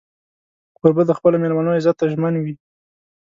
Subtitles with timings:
[0.77, 2.53] کوربه د خپلو مېلمنو عزت ته ژمن وي.